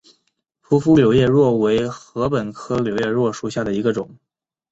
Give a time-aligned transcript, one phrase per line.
[0.63, 4.09] 匍匐柳叶箬为禾本科柳叶箬属下的一个种。